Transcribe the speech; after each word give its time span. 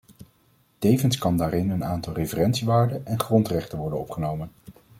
Tevens 0.79 1.17
kan 1.17 1.37
daarin 1.37 1.69
een 1.69 1.83
aantal 1.83 2.13
referentiewaarden 2.13 3.05
en 3.05 3.19
grondrechten 3.19 3.77
worden 3.77 3.99
opgenomen. 3.99 4.51